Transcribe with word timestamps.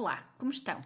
Olá, 0.00 0.32
como 0.38 0.52
estão? 0.52 0.78
O 0.78 0.84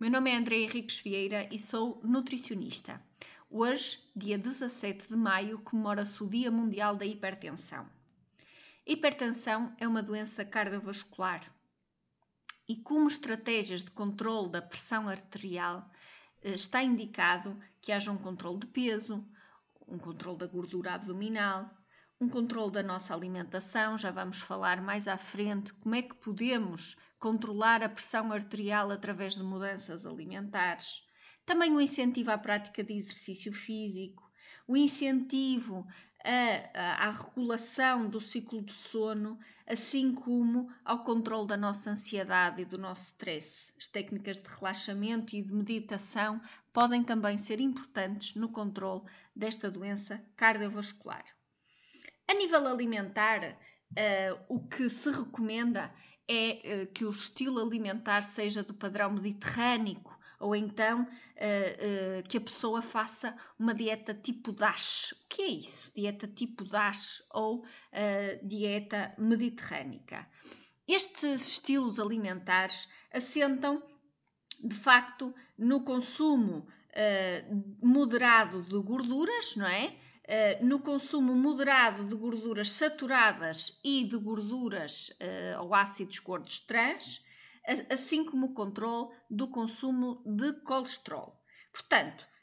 meu 0.00 0.10
nome 0.10 0.32
é 0.32 0.36
André 0.36 0.56
Henriques 0.56 0.98
Vieira 0.98 1.48
e 1.48 1.60
sou 1.60 2.00
nutricionista. 2.02 3.00
Hoje, 3.48 4.02
dia 4.16 4.36
17 4.36 5.10
de 5.10 5.16
maio, 5.16 5.60
comemora-se 5.60 6.20
o 6.24 6.28
Dia 6.28 6.50
Mundial 6.50 6.96
da 6.96 7.06
Hipertensão. 7.06 7.88
hipertensão 8.84 9.72
é 9.78 9.86
uma 9.86 10.02
doença 10.02 10.44
cardiovascular 10.44 11.40
e, 12.68 12.74
como 12.74 13.06
estratégias 13.06 13.80
de 13.80 13.92
controle 13.92 14.50
da 14.50 14.60
pressão 14.60 15.06
arterial, 15.08 15.88
eh, 16.42 16.54
está 16.54 16.82
indicado 16.82 17.56
que 17.80 17.92
haja 17.92 18.10
um 18.10 18.18
controle 18.18 18.58
de 18.58 18.66
peso, 18.66 19.24
um 19.86 19.98
controle 19.98 20.38
da 20.38 20.48
gordura 20.48 20.94
abdominal, 20.94 21.70
um 22.20 22.28
controle 22.28 22.72
da 22.72 22.82
nossa 22.82 23.14
alimentação, 23.14 23.96
já 23.96 24.10
vamos 24.10 24.40
falar 24.40 24.82
mais 24.82 25.06
à 25.06 25.16
frente 25.16 25.72
como 25.74 25.94
é 25.94 26.02
que 26.02 26.16
podemos 26.16 26.96
controlar 27.16 27.80
a 27.82 27.88
pressão 27.88 28.32
arterial 28.32 28.90
através 28.90 29.34
de 29.34 29.42
mudanças 29.44 30.04
alimentares. 30.04 31.06
Também 31.46 31.72
o 31.72 31.80
incentivo 31.80 32.32
à 32.32 32.36
prática 32.36 32.82
de 32.82 32.92
exercício 32.92 33.52
físico, 33.52 34.28
o 34.66 34.76
incentivo 34.76 35.86
a, 36.24 37.06
à 37.06 37.10
regulação 37.12 38.10
do 38.10 38.20
ciclo 38.20 38.62
do 38.62 38.72
sono, 38.72 39.38
assim 39.64 40.12
como 40.12 40.68
ao 40.84 41.04
controle 41.04 41.46
da 41.46 41.56
nossa 41.56 41.90
ansiedade 41.90 42.62
e 42.62 42.64
do 42.64 42.76
nosso 42.76 43.04
stress. 43.12 43.72
As 43.78 43.86
técnicas 43.86 44.40
de 44.40 44.48
relaxamento 44.48 45.36
e 45.36 45.42
de 45.42 45.54
meditação 45.54 46.40
podem 46.72 47.04
também 47.04 47.38
ser 47.38 47.60
importantes 47.60 48.34
no 48.34 48.48
controle 48.48 49.02
desta 49.36 49.70
doença 49.70 50.20
cardiovascular. 50.36 51.37
A 52.30 52.34
nível 52.34 52.66
alimentar, 52.66 53.42
uh, 53.42 54.44
o 54.50 54.68
que 54.68 54.90
se 54.90 55.10
recomenda 55.10 55.90
é 56.28 56.82
uh, 56.82 56.92
que 56.92 57.06
o 57.06 57.10
estilo 57.10 57.58
alimentar 57.58 58.20
seja 58.20 58.62
do 58.62 58.74
padrão 58.74 59.10
mediterrâneo, 59.12 60.04
ou 60.38 60.54
então 60.54 61.04
uh, 61.04 62.28
que 62.28 62.36
a 62.36 62.40
pessoa 62.40 62.82
faça 62.82 63.34
uma 63.58 63.74
dieta 63.74 64.12
tipo 64.12 64.52
DASH. 64.52 65.12
O 65.12 65.26
que 65.26 65.40
é 65.40 65.46
isso? 65.46 65.90
Dieta 65.94 66.28
tipo 66.28 66.64
DASH 66.64 67.22
ou 67.32 67.64
dieta 68.42 69.14
mediterrânica. 69.18 70.28
Estes 70.86 71.48
estilos 71.48 71.98
alimentares 71.98 72.88
assentam, 73.10 73.82
de 74.62 74.76
facto, 74.76 75.34
no 75.56 75.82
consumo 75.82 76.66
moderado 77.82 78.62
de 78.62 78.78
gorduras, 78.80 79.54
não 79.56 79.66
é? 79.66 79.96
Uh, 80.28 80.62
no 80.62 80.80
consumo 80.80 81.34
moderado 81.34 82.04
de 82.04 82.14
gorduras 82.14 82.70
saturadas 82.72 83.80
e 83.82 84.04
de 84.04 84.18
gorduras 84.18 85.08
uh, 85.08 85.62
ou 85.62 85.74
ácidos 85.74 86.18
gordos 86.18 86.60
trans, 86.60 87.24
assim 87.88 88.26
como 88.26 88.48
o 88.48 88.52
controle 88.52 89.08
do 89.30 89.48
consumo 89.48 90.22
de 90.26 90.52
colesterol. 90.60 91.34
Portanto, 91.72 92.26
eh, 92.26 92.37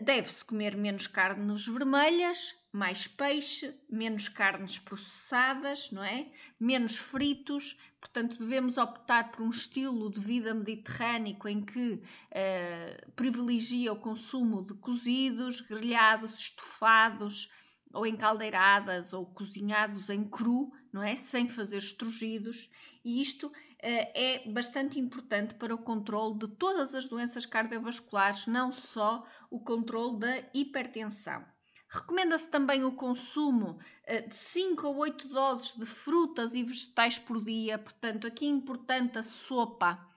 deve-se 0.00 0.44
comer 0.44 0.76
menos 0.76 1.06
carnes 1.06 1.66
vermelhas, 1.66 2.54
mais 2.72 3.06
peixe, 3.06 3.74
menos 3.90 4.28
carnes 4.28 4.78
processadas, 4.78 5.90
não 5.90 6.02
é? 6.02 6.30
Menos 6.58 6.96
fritos. 6.96 7.76
Portanto, 8.00 8.38
devemos 8.38 8.78
optar 8.78 9.32
por 9.32 9.42
um 9.42 9.50
estilo 9.50 10.10
de 10.10 10.20
vida 10.20 10.54
mediterrâneo 10.54 11.36
em 11.46 11.64
que 11.64 11.94
uh, 11.94 13.12
privilegia 13.12 13.92
o 13.92 13.96
consumo 13.96 14.62
de 14.62 14.74
cozidos, 14.74 15.60
grelhados, 15.60 16.38
estofados 16.38 17.50
ou 17.92 18.06
encaldeiradas 18.06 19.12
ou 19.12 19.24
cozinhados 19.26 20.10
em 20.10 20.24
cru, 20.24 20.72
não 20.92 21.02
é? 21.02 21.16
Sem 21.16 21.48
fazer 21.48 21.78
estrugidos. 21.78 22.70
E 23.04 23.20
isto 23.20 23.52
eh, 23.73 23.73
é 23.86 24.48
bastante 24.48 24.98
importante 24.98 25.54
para 25.54 25.74
o 25.74 25.78
controle 25.78 26.38
de 26.38 26.48
todas 26.48 26.94
as 26.94 27.04
doenças 27.04 27.44
cardiovasculares, 27.44 28.46
não 28.46 28.72
só 28.72 29.26
o 29.50 29.60
controle 29.60 30.18
da 30.18 30.38
hipertensão. 30.54 31.44
Recomenda-se 31.94 32.48
também 32.48 32.82
o 32.82 32.92
consumo 32.92 33.78
eh, 34.04 34.22
de 34.22 34.34
5 34.34 34.86
a 34.86 34.90
8 34.90 35.28
doses 35.28 35.78
de 35.78 35.86
frutas 35.86 36.54
e 36.54 36.64
vegetais 36.64 37.20
por 37.20 37.44
dia, 37.44 37.78
portanto, 37.78 38.26
aqui 38.26 38.46
é 38.46 38.48
importante 38.48 39.18
a 39.18 39.22
sopa. 39.22 40.10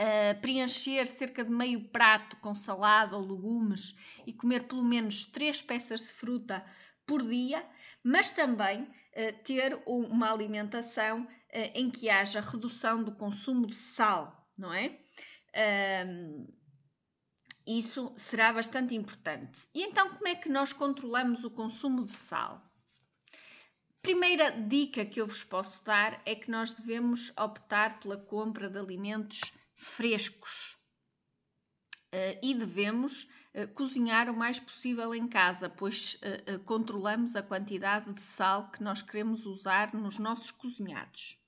Uh, 0.00 0.40
preencher 0.40 1.08
cerca 1.08 1.44
de 1.44 1.50
meio 1.50 1.88
prato 1.88 2.36
com 2.36 2.54
salada 2.54 3.16
ou 3.16 3.28
legumes 3.28 3.96
e 4.24 4.32
comer 4.32 4.68
pelo 4.68 4.84
menos 4.84 5.24
três 5.24 5.60
peças 5.60 6.02
de 6.02 6.12
fruta 6.12 6.64
por 7.04 7.20
dia, 7.20 7.68
mas 8.04 8.30
também 8.30 8.82
uh, 8.82 9.42
ter 9.42 9.82
uma 9.84 10.30
alimentação 10.30 11.26
em 11.52 11.90
que 11.90 12.10
haja 12.10 12.40
redução 12.40 13.02
do 13.02 13.12
consumo 13.12 13.66
de 13.66 13.74
sal, 13.74 14.48
não 14.56 14.72
é? 14.72 14.98
isso 17.66 18.14
será 18.16 18.52
bastante 18.52 18.94
importante. 18.94 19.68
E 19.74 19.82
então, 19.82 20.10
como 20.14 20.26
é 20.26 20.34
que 20.34 20.48
nós 20.48 20.72
controlamos 20.72 21.44
o 21.44 21.50
consumo 21.50 22.06
de 22.06 22.12
sal? 22.12 22.62
Primeira 24.00 24.50
dica 24.50 25.04
que 25.04 25.20
eu 25.20 25.26
vos 25.26 25.44
posso 25.44 25.84
dar 25.84 26.22
é 26.24 26.34
que 26.34 26.50
nós 26.50 26.70
devemos 26.70 27.30
optar 27.38 28.00
pela 28.00 28.16
compra 28.16 28.70
de 28.70 28.78
alimentos 28.78 29.40
frescos 29.76 30.78
e 32.42 32.54
devemos 32.54 33.28
uh, 33.54 33.68
cozinhar 33.74 34.30
o 34.30 34.36
mais 34.36 34.58
possível 34.58 35.14
em 35.14 35.28
casa, 35.28 35.68
pois 35.68 36.18
uh, 36.22 36.58
controlamos 36.60 37.36
a 37.36 37.42
quantidade 37.42 38.12
de 38.12 38.20
sal 38.22 38.70
que 38.70 38.82
nós 38.82 39.02
queremos 39.02 39.44
usar 39.44 39.94
nos 39.94 40.18
nossos 40.18 40.50
cozinhados. 40.50 41.38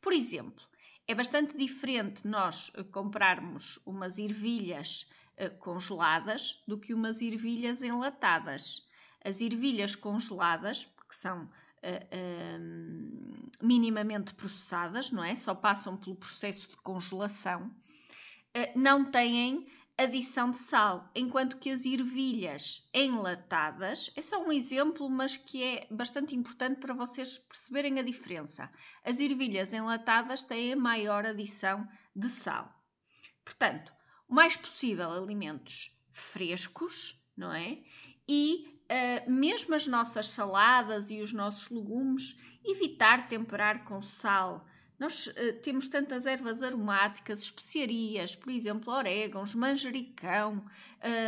Por 0.00 0.12
exemplo, 0.12 0.64
é 1.06 1.14
bastante 1.14 1.56
diferente 1.56 2.26
nós 2.26 2.72
comprarmos 2.90 3.78
umas 3.84 4.18
ervilhas 4.18 5.08
congeladas 5.58 6.62
do 6.68 6.78
que 6.78 6.94
umas 6.94 7.20
ervilhas 7.20 7.82
enlatadas. 7.82 8.86
As 9.24 9.40
ervilhas 9.40 9.94
congeladas, 9.94 10.84
porque 10.84 11.14
são 11.14 11.48
Uh, 11.82 12.60
uh, 12.60 13.50
minimamente 13.62 14.34
processadas, 14.34 15.10
não 15.10 15.24
é? 15.24 15.34
Só 15.34 15.54
passam 15.54 15.96
pelo 15.96 16.14
processo 16.14 16.68
de 16.68 16.76
congelação, 16.76 17.68
uh, 17.68 18.78
não 18.78 19.10
têm 19.10 19.66
adição 20.02 20.50
de 20.50 20.58
sal, 20.58 21.10
enquanto 21.14 21.56
que 21.58 21.70
as 21.70 21.84
ervilhas 21.84 22.88
enlatadas, 22.92 24.10
é 24.16 24.22
só 24.22 24.42
um 24.42 24.52
exemplo, 24.52 25.08
mas 25.08 25.36
que 25.36 25.62
é 25.62 25.86
bastante 25.90 26.34
importante 26.34 26.80
para 26.80 26.94
vocês 26.94 27.38
perceberem 27.38 27.98
a 27.98 28.02
diferença. 28.02 28.70
As 29.04 29.20
ervilhas 29.20 29.72
enlatadas 29.72 30.44
têm 30.44 30.72
a 30.72 30.76
maior 30.76 31.24
adição 31.26 31.86
de 32.14 32.28
sal. 32.28 32.72
Portanto, 33.44 33.92
o 34.28 34.34
mais 34.34 34.56
possível 34.56 35.10
alimentos 35.10 35.98
frescos, 36.12 37.28
não 37.36 37.52
é? 37.52 37.78
E 38.28 38.80
uh, 38.90 39.30
mesmo 39.30 39.74
as 39.74 39.86
nossas 39.86 40.28
saladas 40.28 41.10
e 41.10 41.20
os 41.20 41.32
nossos 41.32 41.68
legumes, 41.70 42.36
evitar 42.64 43.28
temperar 43.28 43.84
com 43.84 44.00
sal 44.00 44.66
nós 45.00 45.28
uh, 45.28 45.32
temos 45.62 45.88
tantas 45.88 46.26
ervas 46.26 46.62
aromáticas, 46.62 47.38
especiarias, 47.38 48.36
por 48.36 48.52
exemplo, 48.52 48.92
orégãos, 48.92 49.54
manjericão, 49.54 50.62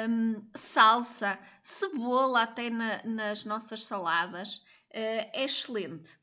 um, 0.09 0.43
salsa, 0.55 1.39
cebola 1.63 2.43
até 2.43 2.69
na, 2.69 3.03
nas 3.03 3.47
nossas 3.47 3.85
saladas. 3.85 4.59
Uh, 4.91 5.25
é 5.33 5.45
excelente. 5.45 6.19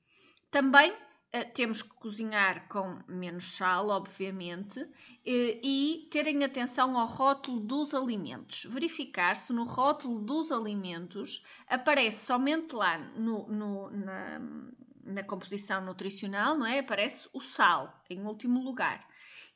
Também 0.52 0.92
uh, 0.92 1.54
temos 1.56 1.82
que 1.82 1.90
cozinhar 1.96 2.68
com 2.70 3.00
menos 3.08 3.54
sal, 3.54 3.90
obviamente, 3.90 4.88
e 5.26 6.08
terem 6.12 6.44
atenção 6.44 7.00
ao 7.00 7.08
rótulo 7.08 7.60
dos 7.60 7.96
alimentos. 7.96 8.66
Verificar 8.66 9.36
se 9.36 9.52
no 9.52 9.64
rótulo 9.64 10.20
dos 10.22 10.52
alimentos 10.52 11.44
aparece 11.68 12.28
somente 12.28 12.76
lá 12.76 12.98
no, 12.98 13.48
no 13.48 13.90
na, 13.90 14.40
na 15.04 15.24
composição 15.24 15.84
nutricional, 15.84 16.58
não 16.58 16.66
é? 16.66 16.80
Aparece 16.80 17.30
o 17.34 17.42
sal 17.42 18.04
em 18.10 18.22
último 18.26 18.64
lugar. 18.64 19.08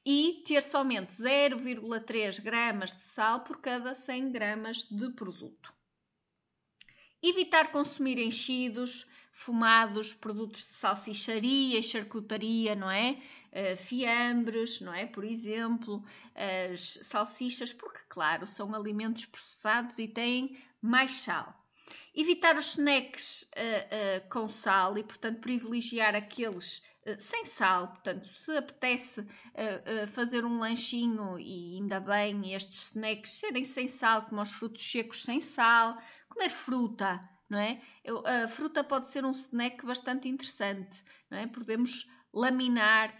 E 0.06 0.44
ter 0.45 0.62
somente 0.62 1.13
0,3 1.13 2.42
gramas 2.42 2.94
de 2.94 3.01
sal 3.01 3.42
por 3.42 3.62
cada 3.62 3.95
100 3.95 4.31
gramas 4.31 4.84
de 4.84 5.10
produto. 5.12 5.74
Evitar 7.22 7.72
consumir 7.72 8.18
enchidos, 8.19 9.10
fumados, 9.31 10.13
produtos 10.13 10.66
de 10.66 10.74
salsicharia 10.74 11.81
charcutaria, 11.81 12.75
não 12.75 12.92
é? 12.92 13.18
Uh, 13.51 13.78
fiambres, 13.78 14.81
não 14.81 14.94
é? 14.94 15.06
Por 15.06 15.24
exemplo, 15.24 16.04
as 16.36 16.81
salsichas, 17.04 17.72
porque, 17.72 18.00
claro, 18.10 18.46
são 18.46 18.74
alimentos 18.74 19.25
processados 19.25 19.98
e 20.00 20.07
têm 20.07 20.57
mais 20.81 21.13
sal. 21.13 21.62
Evitar 22.15 22.56
os 22.57 22.77
snacks 22.77 23.44
uh, 23.44 24.25
uh, 24.25 24.30
com 24.30 24.47
sal 24.47 24.97
e, 24.97 25.03
portanto, 25.03 25.39
privilegiar 25.39 26.15
aqueles 26.15 26.80
uh, 27.07 27.19
sem 27.19 27.45
sal. 27.45 27.88
Portanto, 27.88 28.27
se 28.27 28.56
apetece 28.56 29.25
fazer 30.07 30.45
um 30.45 30.57
lanchinho 30.57 31.39
e 31.39 31.75
ainda 31.75 32.00
bem 32.00 32.53
estes 32.53 32.89
snacks 32.89 33.33
serem 33.33 33.65
sem 33.65 33.88
sal, 33.88 34.24
como 34.24 34.41
os 34.41 34.51
frutos 34.51 34.83
secos 34.83 35.24
sem 35.24 35.41
sal, 35.41 35.97
comer 36.30 36.50
fruta, 36.50 37.19
não 37.50 37.59
é? 37.59 37.81
Eu, 38.03 38.24
a 38.25 38.47
fruta 38.47 38.83
pode 38.83 39.07
ser 39.12 39.25
um 39.25 39.31
snack 39.31 39.86
bastante 39.86 40.27
interessante, 40.27 41.03
não 41.29 41.38
é? 41.38 41.47
Podemos 41.47 42.07
laminar 42.33 43.15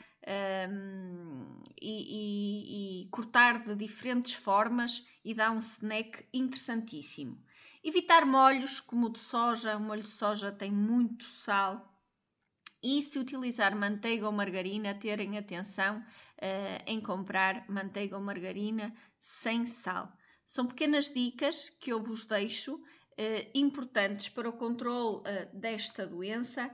um, 0.69 1.62
e, 1.81 3.01
e, 3.01 3.04
e, 3.04 3.09
cortar 3.09 3.63
de 3.63 3.75
diferentes 3.75 4.33
formas 4.33 5.06
e 5.24 5.33
dá 5.33 5.51
um 5.51 5.59
snack 5.59 6.25
interessantíssimo. 6.33 7.38
Evitar 7.83 8.25
molhos 8.25 8.80
como 8.80 9.07
o 9.07 9.09
de 9.09 9.19
soja, 9.19 9.75
o 9.75 9.80
molho 9.81 10.03
de 10.03 10.09
soja 10.09 10.53
tem 10.53 10.71
muito 10.71 11.25
sal. 11.25 11.94
E 12.81 13.03
se 13.03 13.19
utilizar 13.19 13.75
manteiga 13.75 14.25
ou 14.25 14.31
margarina, 14.31 14.94
terem 14.94 15.38
atenção 15.38 16.00
uh, 16.00 16.83
em 16.88 17.01
comprar 17.01 17.69
manteiga 17.69 18.15
ou 18.15 18.24
margarina 18.24 18.94
sem 19.19 19.65
sal. 19.65 20.12
São 20.45 20.65
pequenas 20.65 21.09
dicas 21.13 21.69
que 21.69 21.91
eu 21.91 22.01
vos 22.01 22.24
deixo, 22.24 22.75
uh, 22.75 22.81
importantes 23.53 24.30
para 24.30 24.47
o 24.47 24.53
controle 24.53 25.18
uh, 25.18 25.24
desta 25.53 26.07
doença 26.07 26.74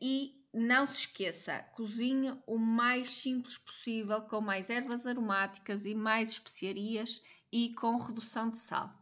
e 0.00 0.46
não 0.54 0.86
se 0.86 1.00
esqueça, 1.00 1.58
cozinhe 1.74 2.40
o 2.46 2.56
mais 2.56 3.10
simples 3.10 3.58
possível, 3.58 4.22
com 4.22 4.40
mais 4.40 4.70
ervas 4.70 5.08
aromáticas 5.08 5.84
e 5.84 5.94
mais 5.94 6.30
especiarias 6.30 7.20
e 7.50 7.74
com 7.74 7.96
redução 7.96 8.48
de 8.48 8.58
sal. 8.58 8.96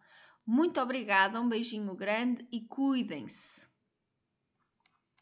Muito 0.46 0.80
obrigada, 0.80 1.40
um 1.40 1.48
beijinho 1.48 1.94
grande 1.96 2.46
e 2.52 2.60
cuidem-se! 2.60 3.68